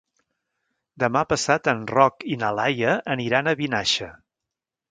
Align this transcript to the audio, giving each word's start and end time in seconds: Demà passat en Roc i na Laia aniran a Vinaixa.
Demà 1.03 1.21
passat 1.33 1.69
en 1.75 1.85
Roc 1.93 2.27
i 2.35 2.37
na 2.45 2.51
Laia 2.61 2.95
aniran 3.17 3.51
a 3.51 3.57
Vinaixa. 3.63 4.09